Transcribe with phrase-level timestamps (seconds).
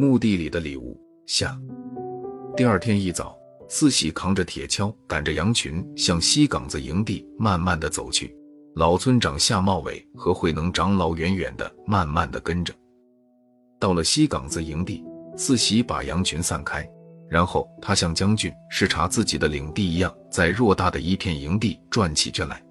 [0.00, 1.58] 墓地里的礼物下。
[2.56, 3.38] 第二天一早，
[3.68, 8.36] 四喜扛着铁锹，赶着羊群向西岗子营地慢慢的走去。
[8.74, 12.72] 老村长夏茂伟和慧能长老远远的、慢慢的跟着。
[13.78, 15.04] 到了西岗子营地，
[15.36, 16.86] 四喜把羊群散开，
[17.28, 22.62] 然后他像将军视察自己的领地一样，在偌大的一片营地转起圈来。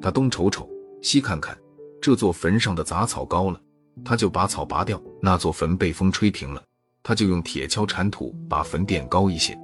[0.00, 0.68] 他东瞅瞅，
[1.02, 1.56] 西看看，
[2.00, 3.60] 这座坟上的杂草高了，
[4.04, 6.62] 他就把草拔掉；那座坟被风吹平了，
[7.02, 9.58] 他就用铁锹铲土，把坟垫高一些。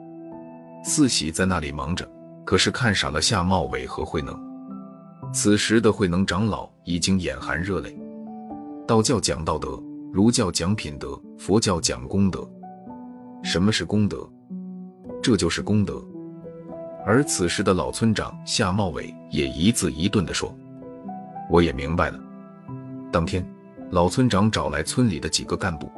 [0.85, 2.11] 四喜在那里忙着，
[2.45, 4.39] 可是看傻了夏茂伟和慧能。
[5.33, 7.97] 此时的慧能长老已经眼含热泪。
[8.87, 9.81] 道教讲道德。
[10.13, 12.47] 儒教讲品德，佛教讲功德。
[13.43, 14.29] 什么是功德？
[15.23, 16.05] 这就是功德。
[17.07, 20.55] 而此时的老村长夏茂伟也一字一顿地说
[21.53, 22.19] ：“我也明白了。”
[23.13, 23.47] 当天，
[23.91, 25.93] 老村长找来村里的几个干部：“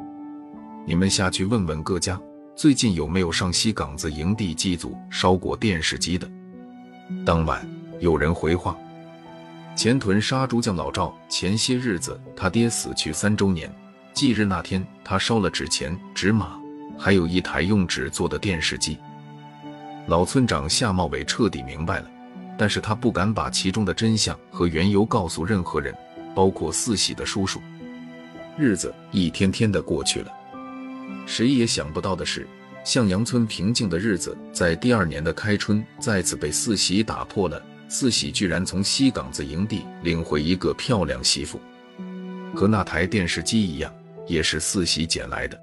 [0.85, 2.19] 你们下去问问各家，
[2.57, 6.29] 最近有没有上西岗子营地祭祖烧过电视机的。”
[7.25, 7.65] 当晚，
[8.01, 8.77] 有人回话
[9.77, 13.73] ：“前屯杀猪匠老赵，前些日子他爹死去三周年。”
[14.13, 16.57] 忌日那天，他烧了纸钱、纸马，
[16.97, 18.97] 还有一台用纸做的电视机。
[20.07, 22.09] 老村长夏茂伟彻底明白了，
[22.57, 25.95] 但是他不敢把其中的真相和缘由告诉任何人，
[26.35, 27.61] 包括四喜的叔叔。
[28.57, 30.31] 日子一天天的过去了，
[31.25, 32.47] 谁也想不到的是，
[32.83, 37.61] 向阳村平静的日子，在第二年的开春再次被四喜打破了。
[37.87, 41.59] 四喜居然从西岗子营地领回一个漂亮媳妇，
[42.55, 43.93] 和那台电视机一样。
[44.27, 45.59] 也是四喜捡来的。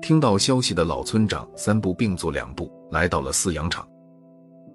[0.00, 3.86] 听到消息的老村长三步并作两步来到了饲养场，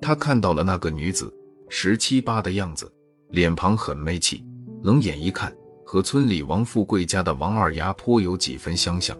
[0.01, 1.31] 他看到了那个女子，
[1.69, 2.91] 十七八的样子，
[3.29, 4.43] 脸庞很媚气，
[4.81, 9.15] 冷眼一看，和村里王富贵家的王二丫颇有几分相像。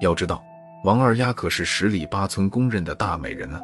[0.00, 0.42] 要知道，
[0.82, 3.62] 王二丫可是十里八村公认的大美人啊！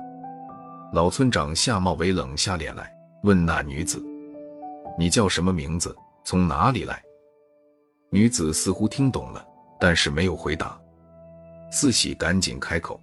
[0.92, 2.92] 老村长夏茂伟冷下脸来，
[3.24, 4.00] 问那女子
[4.96, 5.94] ：“你叫什么名字？
[6.24, 7.02] 从哪里来？”
[8.12, 9.44] 女子似乎听懂了，
[9.80, 10.80] 但是没有回答。
[11.72, 13.00] 四喜赶紧开口：“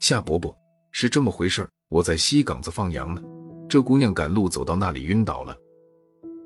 [0.00, 0.54] 夏伯伯，
[0.92, 3.22] 是这么回事我在西岗子放羊呢，
[3.68, 5.56] 这姑娘赶路走到那里晕倒了，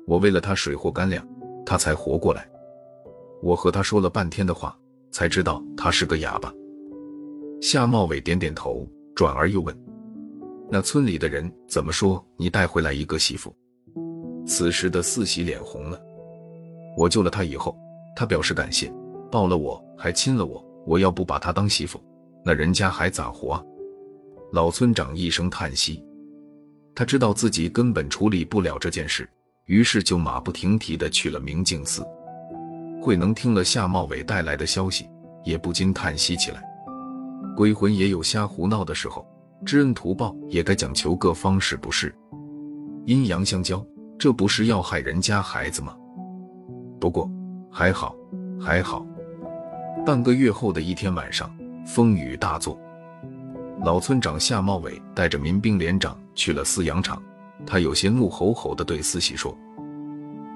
[0.05, 1.27] 我喂了她水货干粮，
[1.65, 2.47] 她才活过来。
[3.41, 4.77] 我和她说了半天的话，
[5.11, 6.53] 才知道她是个哑巴。”
[7.61, 9.75] 夏茂伟点点头，转而又问
[10.69, 12.23] ：“那村里的人怎么说？
[12.37, 13.55] 你带回来一个媳妇？”
[14.45, 15.99] 此时的四喜脸红了。
[16.95, 17.75] 我救了她以后，
[18.15, 18.93] 他表示感谢，
[19.31, 20.63] 抱了我，还亲了我。
[20.85, 21.99] 我要不把她当媳妇，
[22.43, 23.63] 那人家还咋活啊？
[24.55, 26.01] 老村长一声叹息，
[26.95, 29.29] 他知道自己根本处理不了这件事，
[29.65, 32.01] 于是就马不停蹄地去了明镜寺。
[33.01, 35.09] 慧能听了夏茂伟带来的消息，
[35.43, 36.63] 也不禁叹息起来。
[37.53, 39.27] 鬼魂也有瞎胡闹的时候，
[39.65, 42.15] 知恩图报也该讲求个方式，不是？
[43.05, 43.85] 阴阳相交，
[44.17, 45.93] 这不是要害人家孩子吗？
[46.97, 47.29] 不过
[47.69, 48.15] 还好，
[48.57, 49.05] 还好。
[50.05, 51.53] 半个月后的一天晚上，
[51.85, 52.79] 风雨大作。
[53.83, 57.21] 老村长夏茂伟带着民兵连长去了饲养场，
[57.65, 59.55] 他有些怒吼吼地对四喜说：“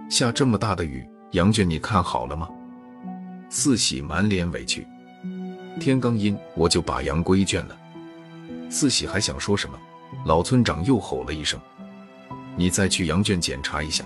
[0.10, 2.48] 下这么大的雨，羊圈你看好了吗？”
[3.50, 4.88] 四喜满脸委屈
[5.80, 7.78] ：“天刚阴，我就把羊归圈了。”
[8.70, 9.78] 四喜还想说什么，
[10.26, 11.60] 老村长又吼了一声
[12.56, 14.04] ：“你再去羊圈检查一下。”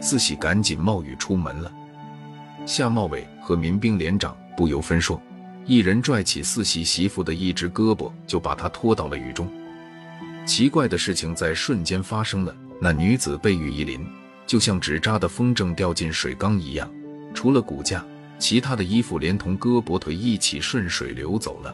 [0.00, 1.70] 四喜赶紧冒雨出门了。
[2.66, 5.20] 夏茂伟和民兵连长不由分说，
[5.70, 9.48] 一人拽起四喜媳妇的一只胳膊，就把她拖到了雨中。
[10.44, 14.04] 奇怪的事情在瞬间发生了，那女子被雨一淋，
[14.48, 16.90] 就像纸扎的风筝掉进水缸一样，
[17.32, 18.04] 除了骨架，
[18.36, 21.72] 其他的衣服连同胳膊腿一起顺水流走了。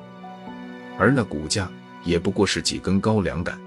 [0.98, 1.66] 而那骨架
[2.04, 3.58] 也不过是几根高粱杆。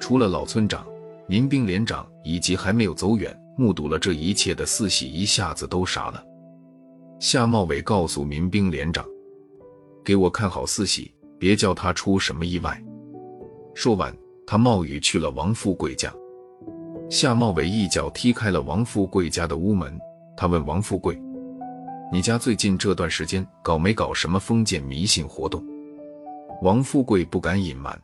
[0.00, 0.86] 除了老村长、
[1.28, 3.38] 民兵连长以及还没有走远。
[3.58, 6.24] 目睹了这一切的四喜一下子都傻了。
[7.20, 9.04] 夏茂伟告诉民兵连长
[10.04, 12.80] ：“给我看好四喜，别叫他出什么意外。”
[13.74, 14.16] 说完，
[14.46, 16.12] 他冒雨去了王富贵家。
[17.10, 19.98] 夏茂伟一脚踢开了王富贵家的屋门，
[20.36, 21.20] 他问王富贵
[22.12, 25.64] ：“你家最近这段时间搞没搞什么封建迷信活动？”
[26.62, 28.00] 王富贵不敢隐瞒：“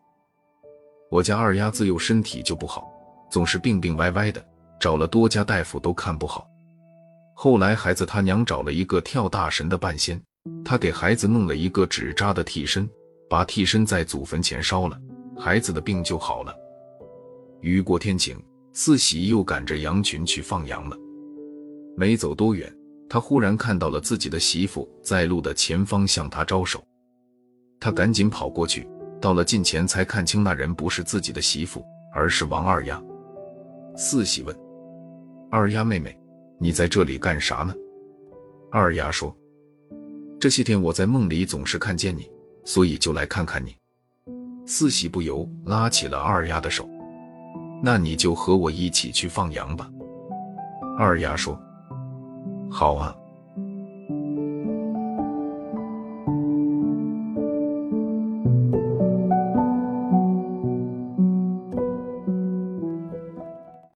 [1.11, 2.91] 我家二丫自幼身体就不好，
[3.31, 4.44] 总是病病歪歪的。”
[4.81, 6.49] 找了多家大夫都看不好，
[7.35, 10.19] 后来孩子他娘找了一个跳大神的半仙，
[10.65, 12.89] 他给孩子弄了一个纸扎的替身，
[13.29, 14.99] 把替身在祖坟前烧了，
[15.37, 16.55] 孩子的病就好了。
[17.61, 18.43] 雨过天晴，
[18.73, 20.97] 四喜又赶着羊群去放羊了。
[21.97, 22.73] 没走多远，
[23.09, 26.83] 他忽然看到了自己的媳妇在路的前方向他招手，
[27.79, 28.89] 他赶紧跑过去，
[29.21, 31.85] 到了近前才看清那人不是自己的媳妇，
[32.15, 33.03] 而是王二丫。
[33.97, 34.57] 四喜问
[35.51, 36.19] ：“二丫妹妹，
[36.59, 37.75] 你在这里干啥呢？”
[38.73, 39.37] 二丫说
[40.41, 42.31] ：“这些天我在梦里总是看见你，
[42.65, 43.77] 所以就来看看你。”
[44.67, 46.89] 四喜不由拉起了二丫的手
[47.85, 49.91] ：“那你就和我一起去放羊吧。”
[50.99, 51.61] 二丫说
[52.73, 53.15] ：“好啊。”